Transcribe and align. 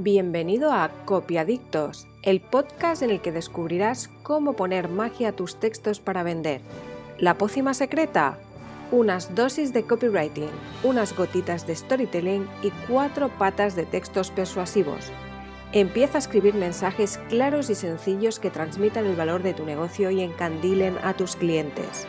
Bienvenido 0.00 0.72
a 0.72 0.90
Copiadictos, 1.06 2.06
el 2.22 2.40
podcast 2.40 3.02
en 3.02 3.10
el 3.10 3.20
que 3.20 3.32
descubrirás 3.32 4.08
cómo 4.22 4.52
poner 4.52 4.88
magia 4.88 5.30
a 5.30 5.32
tus 5.32 5.58
textos 5.58 5.98
para 5.98 6.22
vender. 6.22 6.60
¿La 7.18 7.34
pócima 7.34 7.74
secreta? 7.74 8.38
Unas 8.92 9.34
dosis 9.34 9.72
de 9.72 9.82
copywriting, 9.82 10.50
unas 10.84 11.16
gotitas 11.16 11.66
de 11.66 11.74
storytelling 11.74 12.46
y 12.62 12.70
cuatro 12.86 13.28
patas 13.28 13.74
de 13.74 13.86
textos 13.86 14.30
persuasivos. 14.30 15.10
Empieza 15.72 16.18
a 16.18 16.20
escribir 16.20 16.54
mensajes 16.54 17.18
claros 17.28 17.68
y 17.68 17.74
sencillos 17.74 18.38
que 18.38 18.50
transmitan 18.50 19.04
el 19.04 19.16
valor 19.16 19.42
de 19.42 19.52
tu 19.52 19.66
negocio 19.66 20.12
y 20.12 20.22
encandilen 20.22 20.96
a 21.02 21.14
tus 21.14 21.34
clientes. 21.34 22.06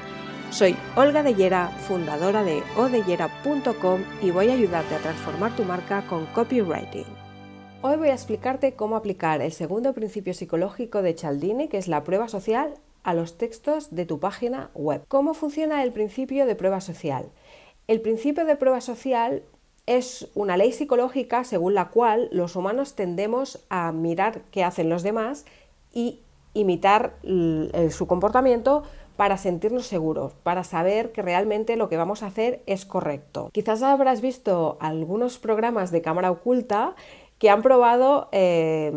Soy 0.51 0.75
Olga 0.95 1.23
Dellera, 1.23 1.69
fundadora 1.87 2.43
de 2.43 2.61
odellera.com 2.77 4.01
y 4.21 4.29
voy 4.29 4.49
a 4.49 4.53
ayudarte 4.53 4.93
a 4.93 4.99
transformar 4.99 5.55
tu 5.55 5.63
marca 5.63 6.03
con 6.05 6.27
copywriting. 6.27 7.28
Hoy 7.81 7.95
voy 7.95 8.09
a 8.09 8.13
explicarte 8.13 8.73
cómo 8.73 8.97
aplicar 8.97 9.41
el 9.41 9.53
segundo 9.53 9.93
principio 9.93 10.33
psicológico 10.33 11.01
de 11.01 11.13
Cialdini, 11.13 11.69
que 11.69 11.77
es 11.77 11.87
la 11.87 12.03
prueba 12.03 12.27
social, 12.27 12.73
a 13.03 13.13
los 13.13 13.37
textos 13.37 13.95
de 13.95 14.05
tu 14.05 14.19
página 14.19 14.69
web. 14.73 15.03
¿Cómo 15.07 15.33
funciona 15.33 15.81
el 15.81 15.93
principio 15.93 16.45
de 16.45 16.55
prueba 16.55 16.81
social? 16.81 17.29
El 17.87 18.01
principio 18.01 18.43
de 18.43 18.57
prueba 18.57 18.81
social 18.81 19.43
es 19.85 20.27
una 20.35 20.57
ley 20.57 20.73
psicológica 20.73 21.45
según 21.45 21.73
la 21.73 21.87
cual 21.87 22.27
los 22.33 22.57
humanos 22.57 22.95
tendemos 22.95 23.65
a 23.69 23.93
mirar 23.93 24.41
qué 24.51 24.65
hacen 24.65 24.89
los 24.89 25.01
demás 25.01 25.45
y 25.93 26.19
imitar 26.53 27.13
su 27.91 28.07
comportamiento 28.07 28.83
para 29.15 29.37
sentirnos 29.37 29.85
seguros, 29.87 30.33
para 30.43 30.65
saber 30.65 31.13
que 31.13 31.21
realmente 31.21 31.77
lo 31.77 31.87
que 31.87 31.97
vamos 31.97 32.23
a 32.23 32.27
hacer 32.27 32.61
es 32.65 32.85
correcto. 32.85 33.49
Quizás 33.53 33.81
habrás 33.83 34.19
visto 34.19 34.77
algunos 34.81 35.39
programas 35.39 35.91
de 35.91 36.01
cámara 36.01 36.29
oculta 36.29 36.95
que 37.39 37.49
han 37.49 37.61
probado 37.61 38.29
eh, 38.31 38.91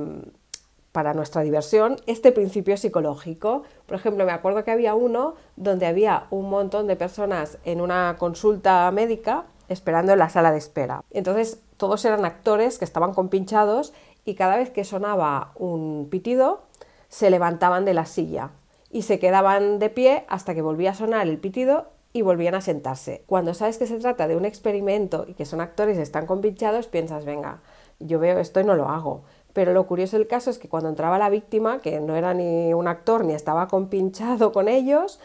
para 0.92 1.14
nuestra 1.14 1.42
diversión 1.42 1.96
este 2.06 2.32
principio 2.32 2.76
psicológico. 2.76 3.62
Por 3.86 3.96
ejemplo, 3.96 4.26
me 4.26 4.32
acuerdo 4.32 4.62
que 4.62 4.70
había 4.70 4.94
uno 4.94 5.34
donde 5.56 5.86
había 5.86 6.26
un 6.30 6.50
montón 6.50 6.86
de 6.86 6.96
personas 6.96 7.58
en 7.64 7.80
una 7.80 8.16
consulta 8.18 8.90
médica 8.90 9.46
esperando 9.68 10.12
en 10.12 10.18
la 10.18 10.28
sala 10.28 10.52
de 10.52 10.58
espera. 10.58 11.02
Entonces, 11.10 11.60
todos 11.78 12.04
eran 12.04 12.24
actores 12.24 12.78
que 12.78 12.84
estaban 12.84 13.14
compinchados 13.14 13.94
y 14.24 14.34
cada 14.34 14.56
vez 14.56 14.70
que 14.70 14.84
sonaba 14.84 15.52
un 15.56 16.08
pitido, 16.10 16.62
se 17.08 17.30
levantaban 17.30 17.84
de 17.84 17.94
la 17.94 18.06
silla 18.06 18.50
y 18.90 19.02
se 19.02 19.18
quedaban 19.18 19.78
de 19.78 19.88
pie 19.88 20.24
hasta 20.28 20.54
que 20.54 20.62
volvía 20.62 20.90
a 20.90 20.94
sonar 20.94 21.26
el 21.26 21.38
pitido 21.38 21.86
y 22.12 22.22
volvían 22.22 22.54
a 22.54 22.60
sentarse. 22.60 23.24
Cuando 23.26 23.54
sabes 23.54 23.78
que 23.78 23.86
se 23.86 23.98
trata 23.98 24.28
de 24.28 24.36
un 24.36 24.44
experimento 24.44 25.24
y 25.26 25.34
que 25.34 25.46
son 25.46 25.60
actores 25.60 25.96
y 25.96 26.02
están 26.02 26.26
compinchados, 26.26 26.86
piensas, 26.86 27.24
venga, 27.24 27.60
yo 28.06 28.18
veo 28.18 28.38
esto 28.38 28.60
y 28.60 28.64
no 28.64 28.74
lo 28.74 28.88
hago. 28.88 29.22
Pero 29.52 29.72
lo 29.72 29.86
curioso 29.86 30.16
del 30.16 30.26
caso 30.26 30.50
es 30.50 30.58
que 30.58 30.68
cuando 30.68 30.88
entraba 30.88 31.18
la 31.18 31.28
víctima, 31.28 31.80
que 31.80 32.00
no 32.00 32.16
era 32.16 32.34
ni 32.34 32.72
un 32.72 32.88
actor 32.88 33.24
ni 33.24 33.34
estaba 33.34 33.68
compinchado 33.68 34.52
con 34.52 34.68
ellos, 34.68 35.20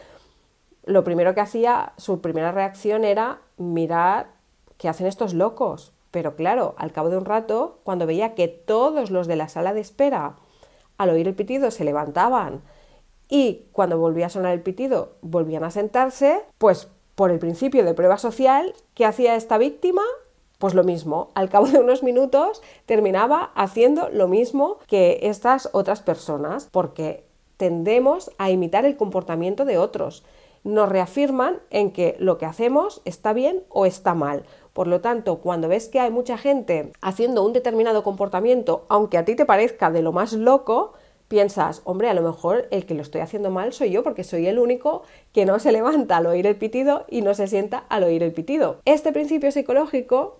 lo 0.84 1.04
primero 1.04 1.34
que 1.34 1.40
hacía, 1.40 1.92
su 1.96 2.20
primera 2.20 2.52
reacción 2.52 3.04
era 3.04 3.40
mirar 3.56 4.28
qué 4.76 4.88
hacen 4.88 5.06
estos 5.06 5.34
locos. 5.34 5.92
Pero 6.10 6.36
claro, 6.36 6.74
al 6.78 6.92
cabo 6.92 7.10
de 7.10 7.18
un 7.18 7.24
rato, 7.24 7.78
cuando 7.84 8.06
veía 8.06 8.34
que 8.34 8.48
todos 8.48 9.10
los 9.10 9.26
de 9.26 9.36
la 9.36 9.48
sala 9.48 9.74
de 9.74 9.80
espera, 9.80 10.36
al 10.96 11.10
oír 11.10 11.28
el 11.28 11.34
pitido, 11.34 11.70
se 11.70 11.84
levantaban 11.84 12.62
y 13.28 13.66
cuando 13.72 13.98
volvía 13.98 14.26
a 14.26 14.30
sonar 14.30 14.54
el 14.54 14.62
pitido, 14.62 15.12
volvían 15.20 15.64
a 15.64 15.70
sentarse, 15.70 16.40
pues 16.56 16.88
por 17.14 17.30
el 17.30 17.38
principio 17.38 17.84
de 17.84 17.94
prueba 17.94 18.16
social, 18.16 18.74
¿qué 18.94 19.04
hacía 19.04 19.36
esta 19.36 19.58
víctima? 19.58 20.02
Pues 20.58 20.74
lo 20.74 20.82
mismo, 20.82 21.28
al 21.36 21.50
cabo 21.50 21.68
de 21.68 21.78
unos 21.78 22.02
minutos 22.02 22.62
terminaba 22.84 23.52
haciendo 23.54 24.08
lo 24.08 24.26
mismo 24.26 24.78
que 24.88 25.20
estas 25.22 25.70
otras 25.72 26.02
personas, 26.02 26.68
porque 26.72 27.22
tendemos 27.56 28.32
a 28.38 28.50
imitar 28.50 28.84
el 28.84 28.96
comportamiento 28.96 29.64
de 29.64 29.78
otros. 29.78 30.24
Nos 30.64 30.88
reafirman 30.88 31.60
en 31.70 31.92
que 31.92 32.16
lo 32.18 32.38
que 32.38 32.46
hacemos 32.46 33.02
está 33.04 33.32
bien 33.32 33.62
o 33.68 33.86
está 33.86 34.14
mal. 34.14 34.42
Por 34.72 34.88
lo 34.88 35.00
tanto, 35.00 35.38
cuando 35.38 35.68
ves 35.68 35.86
que 35.88 36.00
hay 36.00 36.10
mucha 36.10 36.36
gente 36.36 36.90
haciendo 37.00 37.44
un 37.44 37.52
determinado 37.52 38.02
comportamiento, 38.02 38.84
aunque 38.88 39.16
a 39.16 39.24
ti 39.24 39.36
te 39.36 39.46
parezca 39.46 39.92
de 39.92 40.02
lo 40.02 40.10
más 40.10 40.32
loco, 40.32 40.94
piensas, 41.28 41.82
hombre, 41.84 42.08
a 42.08 42.14
lo 42.14 42.22
mejor 42.22 42.66
el 42.72 42.84
que 42.84 42.94
lo 42.94 43.02
estoy 43.02 43.20
haciendo 43.20 43.50
mal 43.50 43.72
soy 43.72 43.90
yo 43.90 44.02
porque 44.02 44.24
soy 44.24 44.48
el 44.48 44.58
único 44.58 45.02
que 45.32 45.44
no 45.44 45.60
se 45.60 45.70
levanta 45.70 46.16
al 46.16 46.26
oír 46.26 46.48
el 46.48 46.56
pitido 46.56 47.04
y 47.08 47.22
no 47.22 47.34
se 47.34 47.46
sienta 47.46 47.84
al 47.88 48.02
oír 48.02 48.24
el 48.24 48.32
pitido. 48.32 48.78
Este 48.84 49.12
principio 49.12 49.52
psicológico 49.52 50.37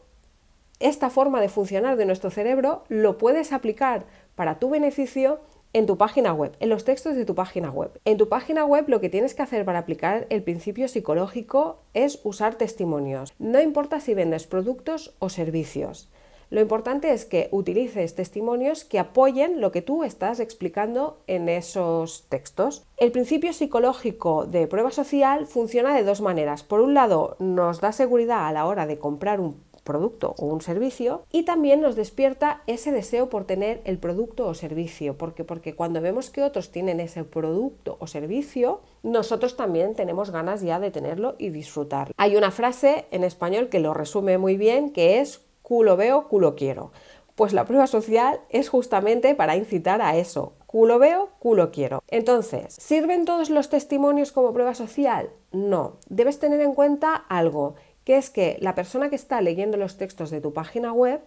esta 0.81 1.11
forma 1.11 1.41
de 1.41 1.49
funcionar 1.49 1.97
de 1.97 2.06
nuestro 2.06 2.31
cerebro 2.31 2.84
lo 2.89 3.19
puedes 3.19 3.53
aplicar 3.53 4.06
para 4.34 4.59
tu 4.59 4.71
beneficio 4.71 5.41
en 5.72 5.87
tu 5.87 5.99
página 5.99 6.33
web, 6.33 6.56
en 6.61 6.69
los 6.71 6.84
textos 6.84 7.16
de 7.16 7.25
tu 7.25 7.34
página 7.34 7.71
web. 7.71 7.91
En 8.05 8.16
tu 8.16 8.28
página 8.28 8.65
web 8.65 8.84
lo 8.88 9.00
que 9.00 9.11
tienes 9.11 9.34
que 9.34 9.43
hacer 9.43 9.65
para 9.65 9.81
aplicar 9.81 10.27
el 10.31 10.43
principio 10.43 10.88
psicológico 10.88 11.81
es 11.94 12.21
usar 12.25 12.55
testimonios. 12.55 13.34
No 13.38 13.61
importa 13.61 14.00
si 14.00 14.15
vendes 14.15 14.47
productos 14.47 15.15
o 15.19 15.28
servicios. 15.28 16.09
Lo 16.50 16.62
importante 16.62 17.12
es 17.12 17.27
que 17.27 17.49
utilices 17.50 18.15
testimonios 18.15 18.84
que 18.84 18.99
apoyen 18.99 19.61
lo 19.61 19.71
que 19.71 19.83
tú 19.83 20.03
estás 20.03 20.41
explicando 20.41 21.19
en 21.27 21.50
esos 21.50 22.25
textos. 22.31 22.87
El 22.97 23.12
principio 23.12 23.53
psicológico 23.53 24.47
de 24.47 24.67
prueba 24.67 24.91
social 24.91 25.47
funciona 25.47 25.94
de 25.94 26.05
dos 26.05 26.22
maneras. 26.22 26.62
Por 26.62 26.81
un 26.81 26.94
lado, 26.94 27.37
nos 27.38 27.83
da 27.83 27.93
seguridad 27.93 28.47
a 28.49 28.53
la 28.53 28.65
hora 28.65 28.87
de 28.87 28.99
comprar 28.99 29.41
un 29.41 29.61
producto 29.88 30.34
o 30.37 30.44
un 30.47 30.60
servicio 30.60 31.22
y 31.32 31.44
también 31.44 31.81
nos 31.81 31.97
despierta 31.97 32.62
ese 32.66 32.93
deseo 32.93 33.31
por 33.31 33.47
tener 33.47 33.81
el 33.84 33.99
producto 33.99 34.47
o 34.47 34.54
servicio, 34.54 35.16
porque 35.16 35.44
porque 35.44 35.75
cuando 35.75 36.03
vemos 36.03 36.28
que 36.28 36.43
otros 36.43 36.71
tienen 36.71 37.00
ese 37.00 37.25
producto 37.25 37.97
o 37.99 38.06
servicio, 38.06 38.82
nosotros 39.03 39.56
también 39.56 39.94
tenemos 39.94 40.31
ganas 40.31 40.60
ya 40.60 40.78
de 40.78 40.91
tenerlo 40.91 41.34
y 41.38 41.49
disfrutar. 41.49 42.12
Hay 42.19 42.37
una 42.37 42.50
frase 42.50 43.06
en 43.10 43.25
español 43.25 43.71
que 43.71 43.81
lo 43.81 43.94
resume 43.94 44.37
muy 44.37 44.59
bien 44.59 44.91
que 44.91 45.21
es 45.21 45.41
culo 45.62 45.97
veo, 45.97 46.28
culo 46.28 46.55
quiero. 46.55 46.93
Pues 47.34 47.53
la 47.53 47.65
prueba 47.65 47.87
social 47.87 48.41
es 48.50 48.69
justamente 48.69 49.34
para 49.34 49.56
incitar 49.56 50.03
a 50.03 50.16
eso. 50.16 50.55
Culo 50.66 50.99
veo, 50.99 51.31
culo 51.38 51.70
quiero. 51.70 52.03
Entonces, 52.09 52.75
¿sirven 52.78 53.25
todos 53.25 53.49
los 53.49 53.70
testimonios 53.70 54.32
como 54.32 54.53
prueba 54.53 54.75
social? 54.75 55.31
No. 55.50 55.99
Debes 56.09 56.41
tener 56.41 56.60
en 56.60 56.75
cuenta 56.75 57.15
algo 57.15 57.76
que 58.09 58.17
es 58.17 58.31
que 58.31 58.57
la 58.61 58.75
persona 58.75 59.11
que 59.11 59.17
está 59.17 59.43
leyendo 59.43 59.77
los 59.77 59.99
textos 59.99 60.31
de 60.31 60.41
tu 60.41 60.55
página 60.55 60.95
web, 60.95 61.21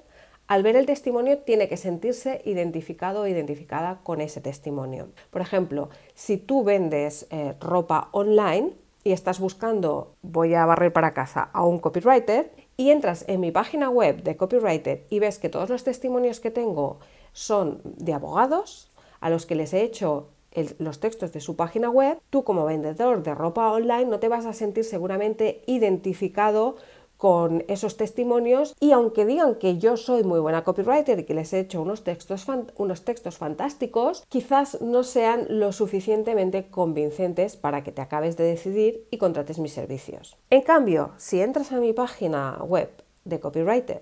al 0.48 0.64
ver 0.64 0.76
el 0.76 0.88
testimonio, 0.88 1.38
tiene 1.38 1.68
que 1.68 1.78
sentirse 1.78 2.42
identificado 2.44 3.22
o 3.22 3.28
identificada 3.28 4.00
con 4.02 4.20
ese 4.20 4.42
testimonio. 4.42 5.10
Por 5.30 5.44
ejemplo, 5.44 5.90
si 6.16 6.38
tú 6.38 6.64
vendes 6.64 7.28
eh, 7.30 7.54
ropa 7.60 8.10
online 8.14 8.72
y 9.04 9.12
estás 9.12 9.40
buscando, 9.40 10.16
voy 10.24 10.56
a 10.56 10.66
barrer 10.66 10.92
para 10.92 11.14
casa, 11.14 11.52
a 11.54 11.64
un 11.64 11.78
copywriter, 11.78 12.52
y 12.78 12.90
entras 12.90 13.26
en 13.28 13.42
mi 13.42 13.52
página 13.52 13.92
web 13.92 14.24
de 14.24 14.36
copywriter 14.36 15.06
y 15.08 15.20
ves 15.20 15.38
que 15.38 15.50
todos 15.50 15.70
los 15.70 15.84
testimonios 15.84 16.40
que 16.40 16.50
tengo 16.50 16.98
son 17.32 17.80
de 17.84 18.16
abogados, 18.16 18.90
a 19.20 19.30
los 19.30 19.46
que 19.46 19.54
les 19.54 19.72
he 19.76 19.84
hecho 19.84 20.30
los 20.80 21.00
textos 21.00 21.32
de 21.32 21.42
su 21.42 21.56
página 21.56 21.90
web, 21.90 22.20
tú 22.30 22.44
como 22.44 22.66
vendedor 22.66 23.24
de 23.24 23.36
ropa 23.36 23.72
online 23.72 24.06
no 24.06 24.20
te 24.20 24.28
vas 24.28 24.46
a 24.46 24.54
sentir 24.54 24.84
seguramente 24.84 25.64
identificado 25.66 26.76
con 27.22 27.64
esos 27.68 27.98
testimonios 27.98 28.76
y 28.80 28.94
aunque 28.94 29.28
digan 29.28 29.54
que 29.54 29.78
yo 29.78 29.96
soy 29.96 30.24
muy 30.24 30.40
buena 30.40 30.64
copywriter 30.64 31.20
y 31.20 31.24
que 31.24 31.36
les 31.36 31.54
he 31.54 31.60
hecho 31.60 31.80
unos 31.80 32.04
textos, 32.04 32.48
unos 32.78 33.06
textos 33.06 33.38
fantásticos, 33.38 34.24
quizás 34.28 34.82
no 34.82 35.04
sean 35.04 35.46
lo 35.48 35.72
suficientemente 35.72 36.72
convincentes 36.72 37.58
para 37.58 37.84
que 37.84 37.92
te 37.92 38.02
acabes 38.02 38.38
de 38.38 38.46
decidir 38.46 39.06
y 39.12 39.20
contrates 39.20 39.60
mis 39.60 39.72
servicios. 39.72 40.36
En 40.50 40.64
cambio, 40.64 41.12
si 41.18 41.42
entras 41.42 41.72
a 41.72 41.80
mi 41.80 41.94
página 41.94 42.58
web 42.64 42.90
de 43.24 43.40
copywriter 43.40 44.02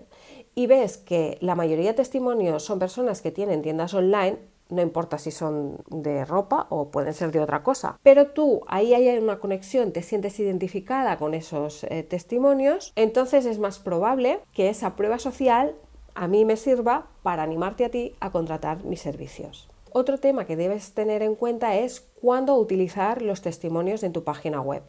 y 0.56 0.68
ves 0.68 0.98
que 0.98 1.38
la 1.42 1.56
mayoría 1.56 1.90
de 1.90 1.96
testimonios 1.96 2.64
son 2.64 2.80
personas 2.80 3.22
que 3.22 3.32
tienen 3.32 3.62
tiendas 3.62 3.94
online, 3.94 4.38
no 4.70 4.82
importa 4.82 5.18
si 5.18 5.32
son 5.32 5.78
de 5.90 6.26
ropa 6.26 6.68
o 6.70 6.90
pueden 6.90 7.14
ser 7.14 7.32
de 7.32 7.40
otra 7.40 7.64
cosa. 7.64 8.00
Pero 8.04 8.28
tú 8.28 8.62
ahí 8.68 8.94
hay 8.94 9.18
una 9.18 9.40
conexión, 9.40 9.92
te 9.92 10.04
sientes 10.04 10.40
identificada 10.40 11.18
con 11.18 11.34
esos 11.34 11.84
eh, 11.86 12.04
testimonios, 12.04 12.94
entonces 12.96 13.46
es 13.46 13.60
más 13.60 13.80
probable 13.80 14.40
que 14.54 14.70
esa 14.70 14.96
prueba 14.96 15.20
social 15.20 15.76
a 16.16 16.28
mí 16.28 16.46
me 16.46 16.58
sirva 16.58 17.08
para 17.24 17.44
animarte 17.44 17.86
a 17.86 17.90
ti 17.90 18.16
a 18.20 18.32
contratar 18.32 18.84
mis 18.84 19.02
servicios. 19.02 19.70
Otro 19.92 20.20
tema 20.20 20.46
que 20.46 20.56
debes 20.56 20.94
tener 20.94 21.24
en 21.24 21.36
cuenta 21.36 21.76
es 21.76 22.02
cuándo 22.22 22.56
utilizar 22.56 23.22
los 23.22 23.42
testimonios 23.42 24.04
en 24.04 24.14
tu 24.14 24.24
página 24.24 24.62
web. 24.62 24.84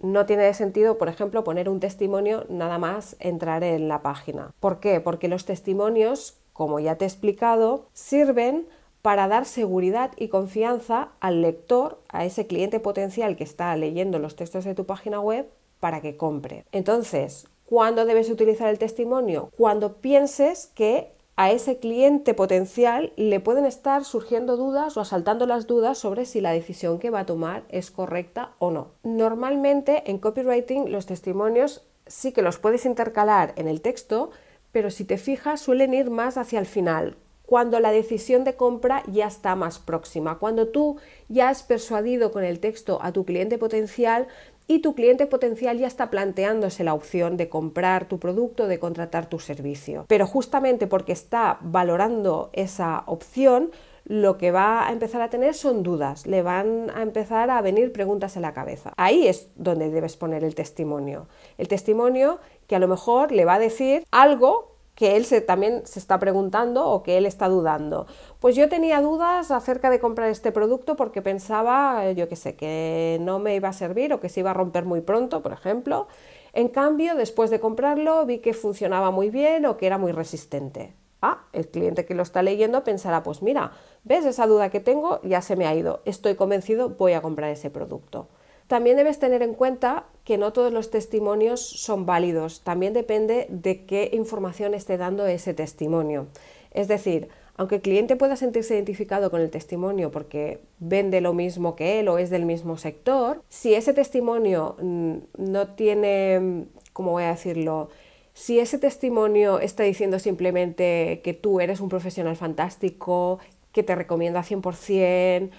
No 0.00 0.26
tiene 0.26 0.52
sentido, 0.54 0.98
por 0.98 1.08
ejemplo, 1.08 1.44
poner 1.44 1.68
un 1.68 1.80
testimonio 1.80 2.44
nada 2.48 2.78
más 2.78 3.16
entrar 3.20 3.64
en 3.64 3.88
la 3.88 4.02
página. 4.02 4.52
¿Por 4.60 4.80
qué? 4.80 5.00
Porque 5.00 5.28
los 5.28 5.44
testimonios, 5.44 6.38
como 6.52 6.78
ya 6.78 6.96
te 6.96 7.04
he 7.04 7.08
explicado, 7.08 7.86
sirven 7.94 8.68
para 9.08 9.26
dar 9.26 9.46
seguridad 9.46 10.10
y 10.18 10.28
confianza 10.28 11.12
al 11.20 11.40
lector, 11.40 11.98
a 12.10 12.26
ese 12.26 12.46
cliente 12.46 12.78
potencial 12.78 13.36
que 13.36 13.44
está 13.44 13.74
leyendo 13.74 14.18
los 14.18 14.36
textos 14.36 14.66
de 14.66 14.74
tu 14.74 14.84
página 14.84 15.18
web, 15.18 15.48
para 15.80 16.02
que 16.02 16.18
compre. 16.18 16.66
Entonces, 16.72 17.48
¿cuándo 17.64 18.04
debes 18.04 18.28
utilizar 18.28 18.68
el 18.68 18.78
testimonio? 18.78 19.48
Cuando 19.56 19.94
pienses 19.94 20.66
que 20.74 21.10
a 21.36 21.50
ese 21.50 21.78
cliente 21.78 22.34
potencial 22.34 23.14
le 23.16 23.40
pueden 23.40 23.64
estar 23.64 24.04
surgiendo 24.04 24.58
dudas 24.58 24.98
o 24.98 25.00
asaltando 25.00 25.46
las 25.46 25.66
dudas 25.66 25.96
sobre 25.96 26.26
si 26.26 26.42
la 26.42 26.52
decisión 26.52 26.98
que 26.98 27.08
va 27.08 27.20
a 27.20 27.26
tomar 27.26 27.64
es 27.70 27.90
correcta 27.90 28.56
o 28.58 28.70
no. 28.70 28.88
Normalmente 29.04 30.10
en 30.10 30.18
copywriting 30.18 30.92
los 30.92 31.06
testimonios 31.06 31.82
sí 32.06 32.32
que 32.32 32.42
los 32.42 32.58
puedes 32.58 32.84
intercalar 32.84 33.54
en 33.56 33.68
el 33.68 33.80
texto, 33.80 34.32
pero 34.70 34.90
si 34.90 35.06
te 35.06 35.16
fijas 35.16 35.62
suelen 35.62 35.94
ir 35.94 36.10
más 36.10 36.36
hacia 36.36 36.58
el 36.58 36.66
final, 36.66 37.16
cuando 37.48 37.80
la 37.80 37.92
decisión 37.92 38.44
de 38.44 38.56
compra 38.56 39.02
ya 39.10 39.26
está 39.26 39.56
más 39.56 39.78
próxima, 39.78 40.38
cuando 40.38 40.68
tú 40.68 40.98
ya 41.30 41.48
has 41.48 41.62
persuadido 41.62 42.30
con 42.30 42.44
el 42.44 42.60
texto 42.60 42.98
a 43.00 43.10
tu 43.10 43.24
cliente 43.24 43.56
potencial 43.56 44.26
y 44.66 44.80
tu 44.80 44.94
cliente 44.94 45.24
potencial 45.24 45.78
ya 45.78 45.86
está 45.86 46.10
planteándose 46.10 46.84
la 46.84 46.92
opción 46.92 47.38
de 47.38 47.48
comprar 47.48 48.06
tu 48.06 48.18
producto, 48.18 48.66
de 48.66 48.78
contratar 48.78 49.30
tu 49.30 49.38
servicio. 49.38 50.04
Pero 50.08 50.26
justamente 50.26 50.86
porque 50.86 51.12
está 51.12 51.56
valorando 51.62 52.50
esa 52.52 53.02
opción, 53.06 53.70
lo 54.04 54.36
que 54.36 54.50
va 54.50 54.86
a 54.86 54.92
empezar 54.92 55.22
a 55.22 55.30
tener 55.30 55.54
son 55.54 55.82
dudas, 55.82 56.26
le 56.26 56.42
van 56.42 56.90
a 56.94 57.00
empezar 57.00 57.48
a 57.48 57.62
venir 57.62 57.94
preguntas 57.94 58.36
en 58.36 58.42
la 58.42 58.52
cabeza. 58.52 58.92
Ahí 58.98 59.26
es 59.26 59.48
donde 59.56 59.88
debes 59.88 60.18
poner 60.18 60.44
el 60.44 60.54
testimonio. 60.54 61.28
El 61.56 61.68
testimonio 61.68 62.40
que 62.66 62.76
a 62.76 62.78
lo 62.78 62.88
mejor 62.88 63.32
le 63.32 63.46
va 63.46 63.54
a 63.54 63.58
decir 63.58 64.04
algo 64.10 64.77
que 64.98 65.14
él 65.14 65.24
también 65.46 65.82
se 65.86 66.00
está 66.00 66.18
preguntando 66.18 66.84
o 66.90 67.04
que 67.04 67.18
él 67.18 67.24
está 67.24 67.48
dudando. 67.48 68.08
Pues 68.40 68.56
yo 68.56 68.68
tenía 68.68 69.00
dudas 69.00 69.52
acerca 69.52 69.90
de 69.90 70.00
comprar 70.00 70.28
este 70.28 70.50
producto 70.50 70.96
porque 70.96 71.22
pensaba, 71.22 72.10
yo 72.10 72.28
qué 72.28 72.34
sé, 72.34 72.56
que 72.56 73.16
no 73.20 73.38
me 73.38 73.54
iba 73.54 73.68
a 73.68 73.72
servir 73.72 74.12
o 74.12 74.18
que 74.18 74.28
se 74.28 74.40
iba 74.40 74.50
a 74.50 74.54
romper 74.54 74.84
muy 74.84 75.00
pronto, 75.00 75.40
por 75.40 75.52
ejemplo. 75.52 76.08
En 76.52 76.66
cambio, 76.66 77.14
después 77.14 77.48
de 77.48 77.60
comprarlo, 77.60 78.26
vi 78.26 78.40
que 78.40 78.54
funcionaba 78.54 79.12
muy 79.12 79.30
bien 79.30 79.66
o 79.66 79.76
que 79.76 79.86
era 79.86 79.98
muy 79.98 80.10
resistente. 80.10 80.94
Ah, 81.22 81.44
el 81.52 81.68
cliente 81.68 82.04
que 82.04 82.16
lo 82.16 82.24
está 82.24 82.42
leyendo 82.42 82.82
pensará, 82.82 83.22
pues 83.22 83.40
mira, 83.40 83.70
¿ves 84.02 84.24
esa 84.24 84.48
duda 84.48 84.68
que 84.68 84.80
tengo? 84.80 85.20
Ya 85.22 85.42
se 85.42 85.54
me 85.54 85.68
ha 85.68 85.76
ido, 85.76 86.00
estoy 86.06 86.34
convencido, 86.34 86.88
voy 86.88 87.12
a 87.12 87.22
comprar 87.22 87.50
ese 87.50 87.70
producto. 87.70 88.26
También 88.68 88.98
debes 88.98 89.18
tener 89.18 89.42
en 89.42 89.54
cuenta 89.54 90.04
que 90.24 90.36
no 90.36 90.52
todos 90.52 90.72
los 90.72 90.90
testimonios 90.90 91.60
son 91.60 92.04
válidos, 92.04 92.60
también 92.60 92.92
depende 92.92 93.46
de 93.48 93.86
qué 93.86 94.10
información 94.12 94.74
esté 94.74 94.98
dando 94.98 95.26
ese 95.26 95.54
testimonio. 95.54 96.26
Es 96.70 96.86
decir, 96.86 97.28
aunque 97.56 97.76
el 97.76 97.80
cliente 97.80 98.14
pueda 98.14 98.36
sentirse 98.36 98.74
identificado 98.74 99.30
con 99.30 99.40
el 99.40 99.48
testimonio 99.48 100.10
porque 100.10 100.60
vende 100.78 101.22
lo 101.22 101.32
mismo 101.32 101.76
que 101.76 101.98
él 101.98 102.08
o 102.08 102.18
es 102.18 102.28
del 102.28 102.44
mismo 102.44 102.76
sector, 102.76 103.42
si 103.48 103.74
ese 103.74 103.94
testimonio 103.94 104.76
mm, 104.80 105.16
no 105.38 105.68
tiene, 105.68 106.66
¿cómo 106.92 107.12
voy 107.12 107.24
a 107.24 107.30
decirlo? 107.30 107.88
Si 108.34 108.60
ese 108.60 108.78
testimonio 108.78 109.60
está 109.60 109.82
diciendo 109.82 110.18
simplemente 110.18 111.22
que 111.24 111.32
tú 111.32 111.60
eres 111.60 111.80
un 111.80 111.88
profesional 111.88 112.36
fantástico, 112.36 113.40
que 113.72 113.82
te 113.82 113.94
recomienda 113.94 114.44
100%, 114.44 115.50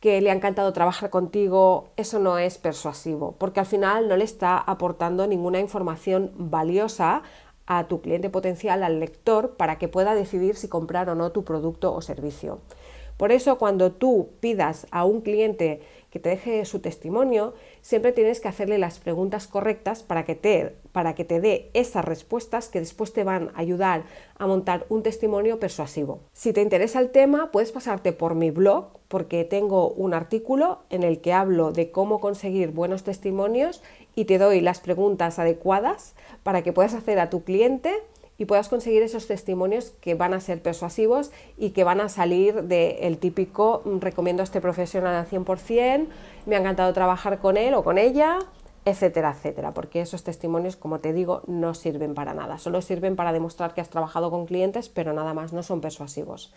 que 0.00 0.20
le 0.20 0.30
ha 0.30 0.34
encantado 0.34 0.72
trabajar 0.72 1.10
contigo, 1.10 1.88
eso 1.96 2.18
no 2.18 2.38
es 2.38 2.58
persuasivo, 2.58 3.34
porque 3.38 3.60
al 3.60 3.66
final 3.66 4.08
no 4.08 4.16
le 4.16 4.24
está 4.24 4.56
aportando 4.56 5.26
ninguna 5.26 5.58
información 5.58 6.32
valiosa 6.36 7.22
a 7.66 7.88
tu 7.88 8.00
cliente 8.00 8.30
potencial, 8.30 8.82
al 8.82 9.00
lector, 9.00 9.56
para 9.56 9.78
que 9.78 9.88
pueda 9.88 10.14
decidir 10.14 10.56
si 10.56 10.68
comprar 10.68 11.10
o 11.10 11.14
no 11.14 11.32
tu 11.32 11.44
producto 11.44 11.92
o 11.92 12.00
servicio. 12.00 12.60
Por 13.18 13.32
eso, 13.32 13.58
cuando 13.58 13.90
tú 13.90 14.30
pidas 14.40 14.86
a 14.92 15.04
un 15.04 15.20
cliente 15.20 15.82
que 16.10 16.18
te 16.18 16.30
deje 16.30 16.64
su 16.64 16.80
testimonio, 16.80 17.54
siempre 17.82 18.12
tienes 18.12 18.40
que 18.40 18.48
hacerle 18.48 18.78
las 18.78 18.98
preguntas 18.98 19.46
correctas 19.46 20.02
para 20.02 20.24
que 20.24 20.34
te, 20.34 20.76
para 20.92 21.14
que 21.14 21.24
te 21.24 21.40
dé 21.40 21.70
esas 21.74 22.04
respuestas 22.04 22.68
que 22.68 22.80
después 22.80 23.12
te 23.12 23.24
van 23.24 23.50
a 23.54 23.60
ayudar 23.60 24.04
a 24.36 24.46
montar 24.46 24.86
un 24.88 25.02
testimonio 25.02 25.58
persuasivo. 25.58 26.20
Si 26.32 26.52
te 26.52 26.62
interesa 26.62 27.00
el 27.00 27.10
tema, 27.10 27.50
puedes 27.50 27.72
pasarte 27.72 28.12
por 28.12 28.34
mi 28.34 28.50
blog 28.50 28.98
porque 29.08 29.44
tengo 29.44 29.90
un 29.90 30.14
artículo 30.14 30.80
en 30.90 31.02
el 31.02 31.20
que 31.20 31.32
hablo 31.32 31.72
de 31.72 31.90
cómo 31.90 32.20
conseguir 32.20 32.70
buenos 32.70 33.04
testimonios 33.04 33.82
y 34.14 34.24
te 34.24 34.38
doy 34.38 34.60
las 34.60 34.80
preguntas 34.80 35.38
adecuadas 35.38 36.14
para 36.42 36.62
que 36.62 36.72
puedas 36.72 36.94
hacer 36.94 37.18
a 37.18 37.30
tu 37.30 37.44
cliente 37.44 37.94
y 38.38 38.44
puedas 38.44 38.68
conseguir 38.68 39.02
esos 39.02 39.26
testimonios 39.26 39.90
que 40.00 40.14
van 40.14 40.32
a 40.32 40.40
ser 40.40 40.62
persuasivos 40.62 41.32
y 41.56 41.70
que 41.70 41.84
van 41.84 42.00
a 42.00 42.08
salir 42.08 42.62
del 42.62 43.18
típico 43.18 43.82
mm, 43.84 43.98
recomiendo 43.98 44.42
a 44.42 44.44
este 44.44 44.60
profesional 44.60 45.14
al 45.14 45.28
100%, 45.28 46.06
me 46.46 46.56
ha 46.56 46.60
encantado 46.60 46.92
trabajar 46.92 47.40
con 47.40 47.56
él 47.56 47.74
o 47.74 47.82
con 47.82 47.98
ella, 47.98 48.38
etcétera, 48.84 49.32
etcétera, 49.32 49.74
porque 49.74 50.00
esos 50.00 50.24
testimonios, 50.24 50.76
como 50.76 51.00
te 51.00 51.12
digo, 51.12 51.42
no 51.46 51.74
sirven 51.74 52.14
para 52.14 52.32
nada, 52.32 52.58
solo 52.58 52.80
sirven 52.80 53.16
para 53.16 53.32
demostrar 53.32 53.74
que 53.74 53.80
has 53.80 53.90
trabajado 53.90 54.30
con 54.30 54.46
clientes, 54.46 54.88
pero 54.88 55.12
nada 55.12 55.34
más, 55.34 55.52
no 55.52 55.62
son 55.62 55.80
persuasivos. 55.80 56.54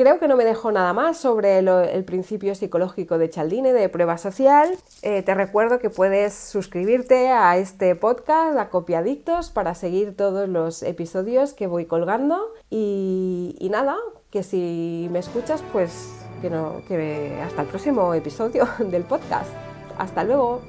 Creo 0.00 0.18
que 0.18 0.28
no 0.28 0.38
me 0.38 0.46
dejo 0.46 0.72
nada 0.72 0.94
más 0.94 1.18
sobre 1.18 1.58
el 1.58 2.04
principio 2.06 2.54
psicológico 2.54 3.18
de 3.18 3.28
Chaldine 3.28 3.74
de 3.74 3.86
prueba 3.90 4.16
social. 4.16 4.70
Eh, 5.02 5.20
te 5.20 5.34
recuerdo 5.34 5.78
que 5.78 5.90
puedes 5.90 6.32
suscribirte 6.32 7.28
a 7.28 7.58
este 7.58 7.94
podcast, 7.96 8.58
a 8.58 8.70
Copiadictos, 8.70 9.50
para 9.50 9.74
seguir 9.74 10.16
todos 10.16 10.48
los 10.48 10.82
episodios 10.82 11.52
que 11.52 11.66
voy 11.66 11.84
colgando. 11.84 12.50
Y, 12.70 13.68
nada, 13.70 13.94
que 14.30 14.42
si 14.42 15.06
me 15.12 15.18
escuchas, 15.18 15.62
pues 15.70 16.08
que, 16.40 16.48
no, 16.48 16.80
que 16.88 17.38
hasta 17.44 17.60
el 17.60 17.68
próximo 17.68 18.14
episodio 18.14 18.66
del 18.78 19.02
podcast. 19.02 19.50
Hasta 19.98 20.24
luego. 20.24 20.62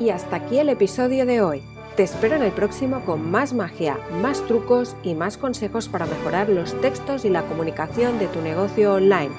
Y 0.00 0.10
hasta 0.10 0.34
aquí 0.34 0.58
el 0.58 0.70
episodio 0.70 1.24
de 1.24 1.40
hoy. 1.40 1.71
Te 1.96 2.04
espero 2.04 2.36
en 2.36 2.42
el 2.42 2.52
próximo 2.52 3.04
con 3.04 3.30
más 3.30 3.52
magia, 3.52 3.98
más 4.22 4.40
trucos 4.46 4.96
y 5.02 5.14
más 5.14 5.36
consejos 5.36 5.88
para 5.88 6.06
mejorar 6.06 6.48
los 6.48 6.80
textos 6.80 7.26
y 7.26 7.28
la 7.28 7.42
comunicación 7.42 8.18
de 8.18 8.28
tu 8.28 8.40
negocio 8.40 8.94
online. 8.94 9.30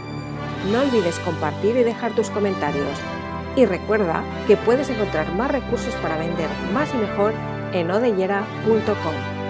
No 0.71 0.81
olvides 0.81 1.17
compartir 1.19 1.75
y 1.77 1.83
dejar 1.83 2.13
tus 2.13 2.29
comentarios. 2.29 2.99
Y 3.55 3.65
recuerda 3.65 4.23
que 4.45 4.55
puedes 4.55 4.87
encontrar 4.89 5.33
más 5.33 5.49
recursos 5.51 5.95
para 5.95 6.17
vender 6.17 6.49
más 6.75 6.93
y 6.93 6.97
mejor 6.97 7.33
en 7.73 7.89
odellera.com. 7.89 9.42